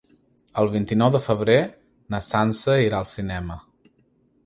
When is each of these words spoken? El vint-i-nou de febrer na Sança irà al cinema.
El 0.61 0.69
vint-i-nou 0.75 1.11
de 1.17 1.21
febrer 1.27 1.59
na 2.15 2.25
Sança 2.31 2.81
irà 2.89 3.03
al 3.05 3.11
cinema. 3.15 3.63